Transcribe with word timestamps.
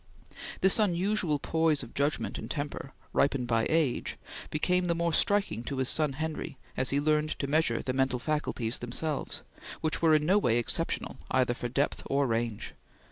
This 0.61 0.79
unusual 0.79 1.37
poise 1.37 1.83
of 1.83 1.93
judgment 1.93 2.39
and 2.39 2.49
temper, 2.49 2.91
ripened 3.13 3.45
by 3.45 3.67
age, 3.69 4.17
became 4.49 4.85
the 4.85 4.95
more 4.95 5.13
striking 5.13 5.61
to 5.65 5.77
his 5.77 5.89
son 5.89 6.13
Henry 6.13 6.57
as 6.75 6.89
he 6.89 6.99
learned 6.99 7.37
to 7.37 7.45
measure 7.45 7.83
the 7.83 7.93
mental 7.93 8.17
faculties 8.17 8.79
themselves, 8.79 9.43
which 9.81 10.01
were 10.01 10.15
in 10.15 10.25
no 10.25 10.39
way 10.39 10.57
exceptional 10.57 11.17
either 11.29 11.53
for 11.53 11.69
depth 11.69 12.01
or 12.09 12.25
range. 12.25 12.73